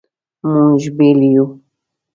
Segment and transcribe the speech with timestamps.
[0.49, 1.45] مونږ بیل یو